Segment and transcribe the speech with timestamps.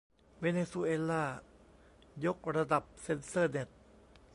[0.39, 1.23] เวเนซุเอลา
[2.25, 3.69] ยกระดับเซ็นเซอร์เน็ต